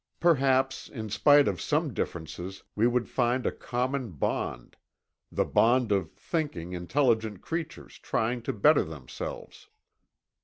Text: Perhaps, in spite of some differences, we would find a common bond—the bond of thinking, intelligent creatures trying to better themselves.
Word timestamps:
Perhaps, 0.19 0.89
in 0.89 1.11
spite 1.11 1.47
of 1.47 1.61
some 1.61 1.93
differences, 1.93 2.63
we 2.75 2.87
would 2.87 3.07
find 3.07 3.45
a 3.45 3.51
common 3.51 4.09
bond—the 4.09 5.45
bond 5.45 5.91
of 5.91 6.09
thinking, 6.13 6.73
intelligent 6.73 7.43
creatures 7.43 7.99
trying 7.99 8.41
to 8.41 8.51
better 8.51 8.83
themselves. 8.83 9.69